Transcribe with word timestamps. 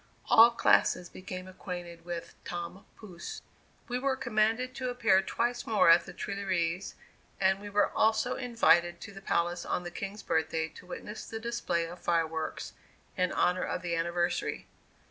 All 0.25 0.49
classes 0.49 1.09
became 1.09 1.47
acquainted 1.47 2.05
with 2.05 2.33
"Tom 2.43 2.85
Pouce." 2.97 3.43
We 3.87 3.99
were 3.99 4.15
commanded 4.15 4.73
to 4.73 4.89
appear 4.89 5.21
twice 5.21 5.67
more 5.67 5.91
at 5.91 6.07
the 6.07 6.11
Tuileries, 6.13 6.95
and 7.39 7.59
we 7.61 7.69
were 7.69 7.91
also 7.91 8.35
invited 8.35 8.99
to 9.01 9.11
the 9.11 9.21
palace 9.21 9.63
on 9.63 9.83
the 9.83 9.91
King's 9.91 10.23
birthday 10.23 10.69
to 10.69 10.87
witness 10.87 11.23
the 11.27 11.39
display 11.39 11.85
of 11.85 11.99
fireworks 11.99 12.73
in 13.15 13.31
honor 13.31 13.63
of 13.63 13.83
the 13.83 13.95
anniversary. 13.95 14.65